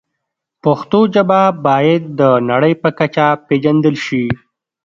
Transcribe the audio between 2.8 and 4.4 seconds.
په کچه پېژندل شي.